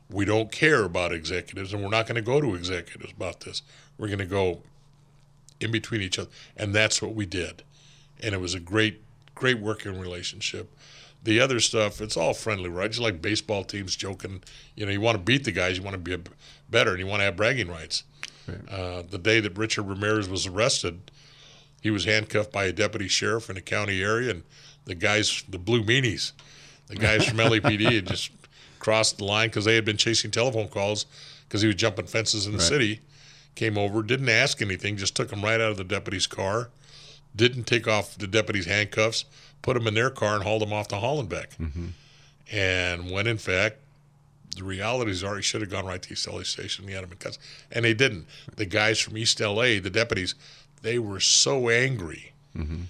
We 0.10 0.26
don't 0.26 0.52
care 0.52 0.84
about 0.84 1.12
executives, 1.14 1.74
and 1.74 1.84
we're 1.84 1.90
not 1.90 2.08
going 2.08 2.16
to 2.16 2.22
go 2.22 2.42
to 2.42 2.56
executives 2.56 3.12
about 3.12 3.42
this. 3.42 3.62
We're 3.98 4.08
going 4.08 4.20
to 4.20 4.26
go 4.26 4.64
in 5.60 5.72
between 5.72 6.02
each 6.02 6.18
other. 6.18 6.30
And 6.58 6.74
that's 6.74 7.02
what 7.02 7.14
we 7.14 7.26
did. 7.26 7.64
And 8.22 8.34
it 8.34 8.42
was 8.42 8.54
a 8.54 8.60
great, 8.60 9.02
great 9.42 9.60
working 9.60 10.00
relationship. 10.00 10.72
the 11.24 11.40
other 11.40 11.60
stuff, 11.60 12.00
it's 12.00 12.16
all 12.16 12.34
friendly, 12.34 12.70
right? 12.70 12.90
Just 12.90 13.02
like 13.02 13.22
baseball 13.22 13.64
teams 13.64 13.96
joking. 13.96 14.42
You 14.76 14.86
know, 14.86 14.92
you 14.92 15.02
want 15.02 15.18
to 15.18 15.24
beat 15.24 15.44
the 15.44 15.52
guys, 15.52 15.78
you 15.78 15.84
want 15.84 15.94
to 15.94 16.00
be 16.00 16.14
a, 16.14 16.20
better, 16.70 16.92
and 16.92 17.00
you 17.00 17.08
want 17.08 17.20
to 17.20 17.26
have 17.26 17.36
bragging 17.36 17.68
rights. 17.68 18.04
Right. 18.48 18.70
Uh, 18.70 19.04
the 19.08 19.18
day 19.18 19.40
that 19.40 19.58
Richard 19.58 19.84
Ramirez 19.84 20.30
was 20.30 20.48
arrested, 20.48 21.12
he 21.82 21.90
was 21.92 22.06
handcuffed 22.06 22.52
by 22.52 22.66
a 22.66 22.72
deputy 22.72 23.08
sheriff 23.08 23.50
in 23.50 23.58
a 23.58 23.62
county 23.62 24.02
area, 24.02 24.32
and 24.32 24.44
the 24.86 24.96
guys, 24.96 25.44
the 25.50 25.60
blue 25.60 25.84
meanies, 25.84 26.32
the 26.88 26.96
guys 26.96 27.26
from 27.26 27.38
LAPD 27.40 27.92
had 27.94 28.08
just 28.08 28.32
crossed 28.80 29.18
the 29.18 29.24
line 29.24 29.50
because 29.50 29.66
they 29.66 29.76
had 29.76 29.86
been 29.86 29.98
chasing 29.98 30.32
telephone 30.32 30.68
calls 30.68 31.06
because 31.48 31.62
he 31.62 31.68
was 31.68 31.76
jumping 31.76 32.06
fences 32.06 32.46
in 32.46 32.54
the 32.54 32.58
right. 32.60 32.68
city. 32.68 33.00
Came 33.56 33.78
over, 33.78 34.02
didn't 34.02 34.30
ask 34.30 34.62
anything, 34.62 34.98
just 34.98 35.16
took 35.16 35.32
him 35.32 35.44
right 35.44 35.60
out 35.60 35.72
of 35.72 35.78
the 35.78 35.84
deputy's 35.84 36.26
car, 36.26 36.70
didn't 37.36 37.64
take 37.64 37.88
off 37.88 38.18
the 38.18 38.28
deputy's 38.28 38.66
handcuffs, 38.66 39.26
put 39.62 39.78
him 39.78 39.88
in 39.88 39.94
their 39.94 40.10
car 40.10 40.36
and 40.36 40.44
hauled 40.44 40.64
him 40.64 40.74
off 40.74 40.88
to 40.90 40.96
Hollenbeck. 40.96 41.58
Mm-hmm. 41.58 41.88
And 42.52 43.10
when 43.12 43.28
in 43.28 43.38
fact, 43.38 43.78
the 44.56 44.64
realities 44.64 45.24
are 45.24 45.38
he 45.38 45.42
should 45.42 45.62
have 45.62 45.70
gone 45.70 45.86
right 45.86 46.02
to 46.02 46.14
East 46.14 46.28
LA 46.32 46.44
Station. 46.44 46.88
He 46.88 46.94
had 46.94 47.04
him 47.04 47.12
in 47.12 47.18
cuffs, 47.18 47.40
and 47.72 47.86
they 47.86 47.94
didn't. 47.94 48.28
The 48.56 48.66
guys 48.66 49.00
from 49.00 49.18
East 49.18 49.40
LA, 49.40 49.80
the 49.80 49.90
deputies, 49.90 50.36
they 50.82 51.00
were 51.00 51.20
so 51.20 51.70
angry, 51.70 52.34
mm-hmm. 52.56 52.82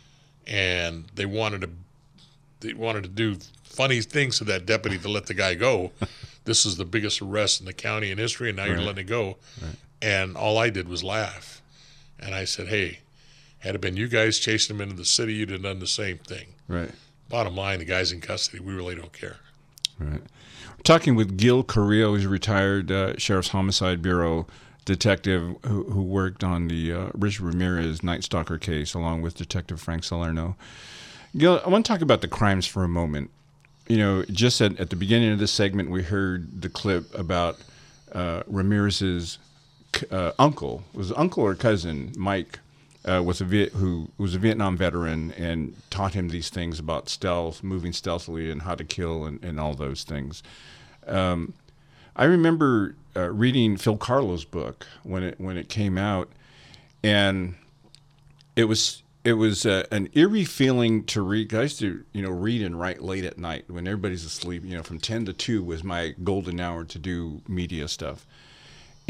and 0.48 1.05
they 1.13 1.25
wanted 1.25 1.62
to 1.62 1.69
they 2.62 2.74
wanted 2.74 3.03
to 3.03 3.10
do 3.10 3.38
funny 3.63 4.01
things 4.01 4.38
to 4.38 4.43
that 4.45 4.65
deputy 4.65 4.98
to 4.98 5.07
let 5.07 5.27
the 5.27 5.33
guy 5.33 5.53
go. 5.53 5.91
this 6.45 6.65
is 6.65 6.77
the 6.77 6.86
biggest 6.86 7.21
arrest 7.21 7.60
in 7.60 7.65
the 7.65 7.74
county 7.74 8.12
in 8.12 8.17
history, 8.17 8.50
and 8.50 8.57
now 8.57 8.63
right. 8.63 8.71
you're 8.71 8.81
letting 8.81 9.05
it 9.05 9.10
go. 9.10 9.38
Right. 9.62 9.75
And 10.01 10.36
all 10.36 10.57
I 10.57 10.69
did 10.71 10.88
was 10.88 11.03
laugh, 11.03 11.62
and 12.19 12.33
I 12.33 12.45
said, 12.45 12.67
"Hey, 12.67 13.00
had 13.62 13.75
it 13.75 13.82
been 13.82 13.96
you 13.96 14.08
guys 14.08 14.39
chasing 14.39 14.75
him 14.75 14.82
into 14.82 14.96
the 14.96 15.06
city, 15.06 15.34
you'd 15.34 15.50
have 15.50 15.63
done 15.63 15.80
the 15.80 15.88
same 15.88 16.18
thing. 16.18 16.48
Right. 16.68 16.91
Bottom 17.30 17.56
line, 17.56 17.80
the 17.80 17.86
guy's 17.86 18.12
in 18.12 18.20
custody. 18.20 18.60
We 18.60 18.74
really 18.74 18.96
don't 18.96 19.13
care. 19.13 19.38
Right. 20.00 20.22
We're 20.22 20.84
talking 20.84 21.15
with 21.15 21.38
Gil 21.38 21.63
Carrillo, 21.63 22.13
who's 22.13 22.25
a 22.25 22.30
retired 22.30 22.91
uh, 22.91 23.18
Sheriff's 23.18 23.50
Homicide 23.50 24.01
Bureau 24.01 24.48
detective 24.84 25.56
who, 25.63 25.84
who 25.84 26.01
worked 26.01 26.44
on 26.44 26.68
the 26.68 26.91
uh, 26.91 27.10
Richard 27.13 27.44
Ramirez 27.44 28.01
Night 28.01 28.24
Stalker 28.24 28.58
case 28.58 28.96
along 28.96 29.22
with 29.22 29.36
Detective 29.38 29.80
Frank 29.80 30.03
Salerno. 30.03 30.56
Gil, 31.38 31.62
I 31.63 31.70
want 31.70 31.86
to 31.86 31.91
talk 31.91 32.01
about 32.01 32.22
the 32.22 32.27
crimes 32.27 32.65
for 32.65 32.84
a 32.84 32.89
moment. 32.89 33.30
You 33.88 33.98
know, 33.98 34.24
just 34.25 34.60
at, 34.60 34.80
at 34.80 34.89
the 34.89 34.96
beginning 34.96 35.32
of 35.32 35.39
this 35.39 35.51
segment, 35.51 35.91
we 35.91 36.01
heard 36.01 36.62
the 36.62 36.70
clip 36.70 37.13
about 37.18 37.58
uh, 38.12 38.41
Ramirez's 38.48 39.38
uh, 40.10 40.32
uncle, 40.39 40.84
was 40.94 41.12
uncle 41.13 41.44
or 41.44 41.53
cousin, 41.53 42.12
Mike 42.18 42.60
uh, 43.05 43.22
was 43.24 43.41
a 43.41 43.46
Viet- 43.46 43.74
who 43.74 44.10
was 44.17 44.36
a 44.36 44.39
Vietnam 44.39 44.77
veteran 44.77 45.31
and 45.31 45.75
taught 45.89 46.13
him 46.13 46.29
these 46.29 46.50
things 46.50 46.79
about 46.79 47.10
stealth, 47.10 47.63
moving 47.63 47.93
stealthily, 47.93 48.51
and 48.51 48.62
how 48.62 48.75
to 48.75 48.84
kill, 48.84 49.25
and, 49.25 49.43
and 49.43 49.60
all 49.60 49.74
those 49.74 50.03
things. 50.03 50.43
Um, 51.08 51.53
I 52.15 52.25
remember 52.25 52.96
uh, 53.15 53.31
reading 53.31 53.77
Phil 53.77 53.98
Carlo's 53.98 54.46
book 54.46 54.86
when 55.03 55.24
it 55.24 55.39
when 55.39 55.58
it 55.58 55.70
came 55.70 55.98
out, 55.98 56.29
and 57.03 57.55
it 58.55 58.65
was 58.65 59.01
it 59.24 59.34
was 59.34 59.65
uh, 59.65 59.86
an 59.91 60.10
eerie 60.13 60.46
feeling 60.46 61.03
to 61.05 61.22
read. 61.22 61.53
I 61.53 61.63
used 61.63 61.79
to 61.79 62.03
you 62.13 62.22
know 62.22 62.29
read 62.29 62.62
and 62.62 62.79
write 62.79 63.01
late 63.01 63.24
at 63.24 63.38
night 63.38 63.65
when 63.67 63.88
everybody's 63.88 64.25
asleep. 64.25 64.63
You 64.65 64.75
know, 64.75 64.84
from 64.84 65.00
ten 65.00 65.25
to 65.25 65.34
two 65.34 65.63
was 65.63 65.84
my 65.84 66.15
golden 66.24 66.60
hour 66.60 66.84
to 66.84 67.00
do 67.00 67.41
media 67.48 67.88
stuff. 67.88 68.25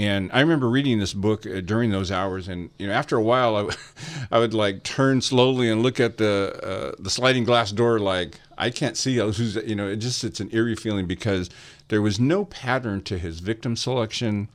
And 0.02 0.32
I 0.34 0.40
remember 0.40 0.68
reading 0.68 0.98
this 0.98 1.14
book 1.14 1.46
uh, 1.46 1.62
during 1.62 1.92
those 1.92 2.12
hours, 2.12 2.48
and 2.48 2.72
you 2.80 2.88
know, 2.88 2.94
after 2.94 3.18
a 3.18 3.22
while, 3.22 3.56
I, 3.56 3.60
w- 3.60 3.78
I 4.32 4.40
would 4.40 4.52
like 4.52 4.82
turn 4.82 5.22
slowly 5.22 5.70
and 5.70 5.84
look 5.84 6.00
at 6.00 6.18
the 6.18 6.60
uh, 6.64 6.96
the 6.98 7.12
sliding 7.12 7.44
glass 7.44 7.72
door, 7.72 8.00
like 8.00 8.40
I 8.58 8.72
can't 8.72 8.98
see 8.98 9.18
who's. 9.18 9.58
You 9.58 9.76
know, 9.76 9.88
it 9.88 9.98
just 9.98 10.24
it's 10.24 10.40
an 10.40 10.50
eerie 10.52 10.76
feeling 10.76 11.06
because 11.06 11.52
there 11.90 12.02
was 12.02 12.20
no 12.20 12.46
pattern 12.46 13.04
to 13.04 13.20
his 13.20 13.42
victim 13.42 13.76
selection. 13.76 14.50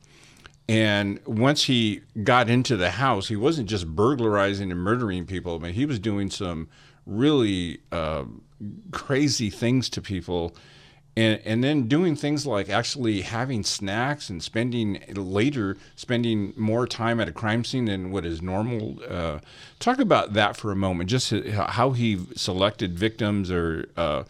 And 0.67 1.21
once 1.25 1.63
he 1.63 2.01
got 2.25 2.49
into 2.49 2.75
the 2.75 2.91
house, 2.91 3.29
he 3.29 3.37
wasn't 3.37 3.69
just 3.69 3.87
burglarizing 3.87 4.69
and 4.69 4.81
murdering 4.81 5.25
people, 5.25 5.59
but 5.59 5.71
he 5.71 5.85
was 5.85 5.97
doing 5.97 6.29
some 6.29 6.67
really 7.05 7.79
uh, 7.93 8.25
crazy 8.91 9.49
things 9.49 9.89
to 9.91 10.01
people 10.01 10.53
and 11.17 11.41
and 11.45 11.63
then 11.63 11.87
doing 11.87 12.15
things 12.15 12.45
like 12.45 12.69
actually 12.69 13.21
having 13.21 13.63
snacks 13.63 14.29
and 14.29 14.41
spending 14.43 15.01
later 15.09 15.75
spending 15.95 16.53
more 16.55 16.85
time 16.85 17.19
at 17.19 17.27
a 17.27 17.31
crime 17.31 17.63
scene 17.63 17.85
than 17.85 18.11
what 18.11 18.23
is 18.23 18.41
normal. 18.41 18.99
Uh, 19.09 19.39
talk 19.79 19.99
about 19.99 20.33
that 20.33 20.55
for 20.55 20.71
a 20.71 20.75
moment. 20.75 21.09
Just 21.09 21.33
how 21.51 21.91
he 21.91 22.19
selected 22.35 22.97
victims, 22.97 23.49
or 23.49 23.89
uh, 23.97 24.23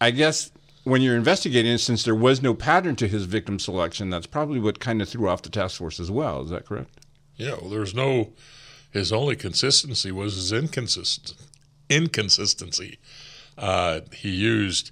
I 0.00 0.10
guess 0.10 0.50
when 0.84 1.00
you're 1.00 1.16
investigating, 1.16 1.78
since 1.78 2.02
there 2.04 2.14
was 2.14 2.42
no 2.42 2.52
pattern 2.52 2.94
to 2.96 3.08
his 3.08 3.24
victim 3.24 3.58
selection, 3.58 4.10
that's 4.10 4.26
probably 4.26 4.60
what 4.60 4.80
kind 4.80 5.00
of 5.00 5.08
threw 5.08 5.30
off 5.30 5.40
the 5.40 5.48
task 5.48 5.78
force 5.78 5.98
as 5.98 6.10
well. 6.10 6.42
Is 6.42 6.50
that 6.50 6.66
correct? 6.66 6.90
Yeah. 7.36 7.56
Well, 7.60 7.70
there's 7.70 7.94
no. 7.94 8.34
His 8.90 9.12
only 9.12 9.34
consistency 9.34 10.12
was 10.12 10.36
his 10.36 10.52
inconsistent 10.52 11.34
inconsistency. 11.88 12.98
Uh, 13.56 14.00
he 14.12 14.30
used 14.30 14.90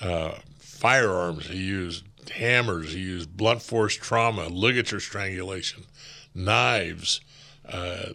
uh, 0.00 0.32
firearms. 0.58 1.46
He 1.46 1.58
used 1.58 2.04
hammers. 2.30 2.92
He 2.92 3.00
used 3.00 3.36
blunt 3.36 3.62
force 3.62 3.94
trauma, 3.94 4.48
ligature 4.48 5.00
strangulation, 5.00 5.84
knives. 6.34 7.20
Uh, 7.68 8.10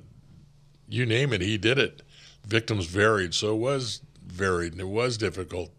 you 0.87 1.05
name 1.05 1.33
it, 1.33 1.41
he 1.41 1.57
did 1.57 1.77
it. 1.77 2.01
Victims 2.45 2.85
varied, 2.85 3.33
so 3.33 3.53
it 3.53 3.59
was 3.59 4.01
varied, 4.25 4.71
and 4.71 4.81
it 4.81 4.87
was 4.87 5.17
difficult 5.17 5.71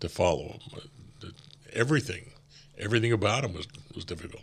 to 0.00 0.08
follow 0.08 0.58
him. 0.72 1.32
Everything, 1.72 2.32
everything 2.78 3.12
about 3.12 3.44
him 3.44 3.52
was 3.52 3.68
was 3.94 4.04
difficult. 4.04 4.42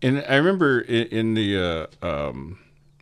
And 0.00 0.24
I 0.28 0.36
remember 0.36 0.80
in, 0.80 1.06
in 1.06 1.34
the 1.34 1.88
uh, 2.02 2.06
um, 2.06 2.58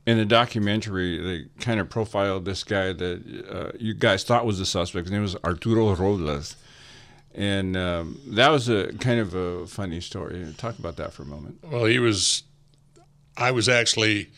in 0.06 0.18
the 0.18 0.26
documentary, 0.26 1.18
they 1.18 1.64
kind 1.64 1.80
of 1.80 1.88
profiled 1.88 2.44
this 2.44 2.64
guy 2.64 2.92
that 2.92 3.44
uh, 3.50 3.76
you 3.78 3.94
guys 3.94 4.24
thought 4.24 4.44
was 4.44 4.58
the 4.58 4.66
suspect. 4.66 5.06
His 5.06 5.12
name 5.12 5.22
was 5.22 5.36
Arturo 5.36 5.94
Robles 5.94 6.56
and 7.34 7.76
um, 7.76 8.20
that 8.26 8.50
was 8.50 8.68
a 8.68 8.92
kind 8.94 9.20
of 9.20 9.34
a 9.34 9.66
funny 9.66 10.00
story. 10.00 10.52
Talk 10.56 10.78
about 10.78 10.96
that 10.96 11.12
for 11.12 11.22
a 11.22 11.26
moment. 11.26 11.58
Well, 11.62 11.84
he 11.84 11.99
was. 11.99 12.42
I 13.37 13.52
was 13.52 13.68
actually 13.68 14.30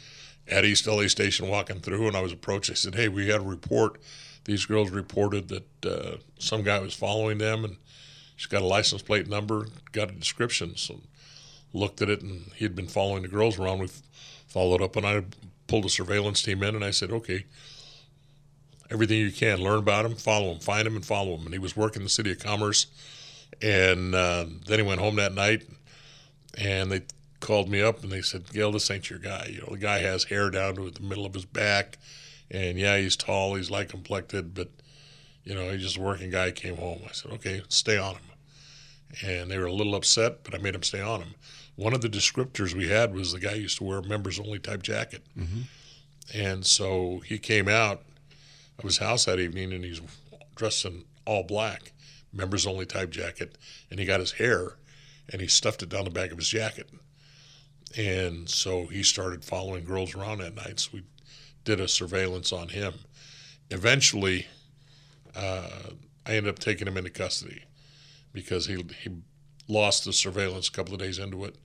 at 0.46 0.64
East 0.64 0.86
LA 0.86 1.08
Station 1.08 1.48
walking 1.48 1.80
through, 1.80 2.06
and 2.06 2.16
I 2.16 2.20
was 2.20 2.32
approached. 2.32 2.70
I 2.70 2.74
said, 2.74 2.94
"Hey, 2.94 3.08
we 3.08 3.28
had 3.28 3.40
a 3.40 3.44
report. 3.44 4.00
These 4.44 4.66
girls 4.66 4.90
reported 4.90 5.48
that 5.48 5.86
uh, 5.86 6.16
some 6.38 6.62
guy 6.62 6.78
was 6.80 6.94
following 6.94 7.38
them, 7.38 7.64
and 7.64 7.76
she's 8.36 8.46
got 8.46 8.62
a 8.62 8.66
license 8.66 9.02
plate 9.02 9.28
number, 9.28 9.66
got 9.92 10.10
a 10.10 10.14
description." 10.14 10.76
So 10.76 11.00
looked 11.72 12.02
at 12.02 12.10
it, 12.10 12.20
and 12.20 12.52
he 12.56 12.64
had 12.64 12.76
been 12.76 12.88
following 12.88 13.22
the 13.22 13.28
girls 13.28 13.58
around. 13.58 13.78
We 13.78 13.88
followed 14.46 14.82
up, 14.82 14.96
and 14.96 15.06
I 15.06 15.24
pulled 15.66 15.86
a 15.86 15.90
surveillance 15.90 16.42
team 16.42 16.62
in, 16.62 16.74
and 16.74 16.84
I 16.84 16.90
said, 16.90 17.10
"Okay, 17.10 17.46
everything 18.92 19.18
you 19.18 19.32
can. 19.32 19.60
Learn 19.60 19.78
about 19.78 20.04
him, 20.04 20.14
follow 20.14 20.52
him, 20.52 20.58
find 20.58 20.86
him, 20.86 20.96
and 20.96 21.04
follow 21.04 21.34
him. 21.34 21.44
And 21.46 21.52
he 21.52 21.58
was 21.58 21.76
working 21.76 22.02
the 22.02 22.08
City 22.08 22.32
of 22.32 22.38
Commerce. 22.38 22.86
And 23.60 24.14
uh, 24.14 24.46
then 24.66 24.78
he 24.78 24.84
went 24.84 25.00
home 25.00 25.16
that 25.16 25.34
night, 25.34 25.64
and 26.58 26.90
they 26.90 27.02
called 27.40 27.68
me 27.68 27.82
up 27.82 28.02
and 28.02 28.10
they 28.10 28.22
said, 28.22 28.50
"Gil, 28.52 28.72
this 28.72 28.90
ain't 28.90 29.10
your 29.10 29.18
guy. 29.18 29.50
You 29.52 29.60
know, 29.60 29.68
the 29.70 29.78
guy 29.78 29.98
has 29.98 30.24
hair 30.24 30.50
down 30.50 30.76
to 30.76 30.90
the 30.90 31.02
middle 31.02 31.26
of 31.26 31.34
his 31.34 31.44
back, 31.44 31.98
and 32.50 32.78
yeah, 32.78 32.98
he's 32.98 33.16
tall, 33.16 33.54
he's 33.54 33.70
light 33.70 33.88
complected, 33.88 34.54
but 34.54 34.68
you 35.44 35.54
know, 35.54 35.70
he's 35.70 35.82
just 35.82 35.96
a 35.96 36.00
working 36.00 36.30
guy. 36.30 36.50
Came 36.50 36.76
home. 36.76 37.02
I 37.08 37.12
said, 37.12 37.32
okay, 37.32 37.62
stay 37.68 37.98
on 37.98 38.14
him. 38.14 38.22
And 39.26 39.50
they 39.50 39.58
were 39.58 39.66
a 39.66 39.72
little 39.72 39.94
upset, 39.94 40.42
but 40.42 40.54
I 40.54 40.58
made 40.58 40.74
them 40.74 40.82
stay 40.82 41.00
on 41.00 41.20
him. 41.20 41.34
One 41.76 41.92
of 41.92 42.00
the 42.00 42.08
descriptors 42.08 42.74
we 42.74 42.88
had 42.88 43.14
was 43.14 43.32
the 43.32 43.40
guy 43.40 43.54
used 43.54 43.78
to 43.78 43.84
wear 43.84 43.98
a 43.98 44.02
members 44.02 44.38
only 44.38 44.58
type 44.58 44.82
jacket. 44.82 45.22
Mm-hmm. 45.38 45.62
And 46.34 46.64
so 46.64 47.20
he 47.26 47.38
came 47.38 47.68
out 47.68 48.02
of 48.82 48.88
his 48.88 48.98
house 48.98 49.24
that 49.24 49.40
evening, 49.40 49.72
and 49.72 49.84
he's 49.84 50.00
dressed 50.54 50.84
in 50.84 51.04
all 51.26 51.42
black, 51.42 51.92
members 52.32 52.66
only 52.66 52.86
type 52.86 53.10
jacket, 53.10 53.56
and 53.90 53.98
he 53.98 54.06
got 54.06 54.20
his 54.20 54.32
hair 54.32 54.76
and 55.30 55.40
he 55.40 55.48
stuffed 55.48 55.82
it 55.82 55.88
down 55.88 56.04
the 56.04 56.10
back 56.10 56.30
of 56.30 56.38
his 56.38 56.48
jacket. 56.48 56.90
And 57.96 58.48
so 58.48 58.86
he 58.86 59.02
started 59.02 59.44
following 59.44 59.84
girls 59.84 60.14
around 60.14 60.38
that 60.38 60.54
night. 60.54 60.80
So 60.80 60.90
we 60.94 61.02
did 61.64 61.80
a 61.80 61.88
surveillance 61.88 62.52
on 62.52 62.68
him. 62.68 62.94
Eventually, 63.70 64.46
uh, 65.36 65.68
I 66.26 66.32
ended 66.32 66.48
up 66.48 66.58
taking 66.58 66.86
him 66.86 66.96
into 66.96 67.10
custody 67.10 67.64
because 68.32 68.66
he 68.66 68.84
he 69.02 69.10
lost 69.68 70.04
the 70.04 70.12
surveillance 70.12 70.68
a 70.68 70.72
couple 70.72 70.94
of 70.94 71.00
days 71.00 71.18
into 71.18 71.44
it, 71.44 71.56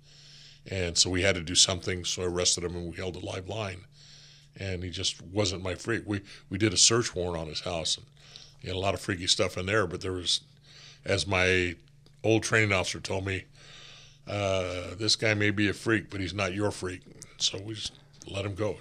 and 0.69 0.97
so 0.97 1.09
we 1.09 1.21
had 1.21 1.35
to 1.35 1.41
do 1.41 1.55
something. 1.55 2.05
So 2.05 2.23
I 2.23 2.25
arrested 2.25 2.63
him 2.63 2.75
and 2.75 2.89
we 2.89 2.97
held 2.97 3.15
a 3.15 3.25
live 3.25 3.47
line 3.47 3.85
and 4.59 4.83
he 4.83 4.89
just 4.89 5.21
wasn't 5.21 5.63
my 5.63 5.75
freak. 5.75 6.03
We 6.05 6.21
we 6.49 6.57
did 6.57 6.73
a 6.73 6.77
search 6.77 7.15
warrant 7.15 7.41
on 7.41 7.47
his 7.47 7.61
house, 7.61 7.97
and 7.97 8.05
he 8.59 8.67
had 8.67 8.75
a 8.75 8.79
lot 8.79 8.93
of 8.93 9.01
freaky 9.01 9.27
stuff 9.27 9.57
in 9.57 9.65
there. 9.65 9.87
But 9.87 10.01
there 10.01 10.13
was, 10.13 10.41
as 11.05 11.27
my 11.27 11.75
old 12.23 12.43
training 12.43 12.73
officer 12.73 12.99
told 12.99 13.25
me, 13.25 13.45
uh, 14.27 14.95
this 14.97 15.15
guy 15.15 15.33
may 15.33 15.51
be 15.51 15.67
a 15.67 15.73
freak, 15.73 16.09
but 16.09 16.19
he's 16.19 16.33
not 16.33 16.53
your 16.53 16.71
freak. 16.71 17.01
So 17.37 17.59
we 17.59 17.75
just 17.75 17.93
let 18.29 18.45
him 18.45 18.55
go. 18.55 18.77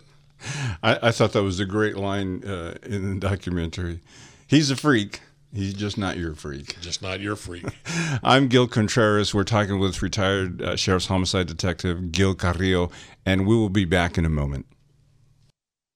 I, 0.83 0.99
I 1.02 1.11
thought 1.12 1.33
that 1.33 1.42
was 1.42 1.61
a 1.61 1.66
great 1.66 1.97
line 1.97 2.45
uh, 2.45 2.75
in 2.83 3.14
the 3.14 3.21
documentary. 3.21 4.00
He's 4.47 4.71
a 4.71 4.76
freak. 4.76 5.21
He's 5.52 5.73
just 5.73 5.97
not 5.97 6.18
your 6.18 6.35
freak. 6.35 6.78
Just 6.80 7.00
not 7.00 7.21
your 7.21 7.37
freak. 7.37 7.64
I'm 8.23 8.49
Gil 8.49 8.66
Contreras. 8.68 9.35
We're 9.35 9.45
talking 9.45 9.78
with 9.78 10.02
retired 10.02 10.61
uh, 10.61 10.76
Sheriff's 10.76 11.06
Homicide 11.06 11.47
Detective 11.47 12.12
Gil 12.12 12.35
Carrillo, 12.35 12.90
and 13.25 13.47
we 13.47 13.56
will 13.56 13.71
be 13.71 13.85
back 13.85 14.18
in 14.18 14.26
a 14.26 14.28
moment. 14.28 14.66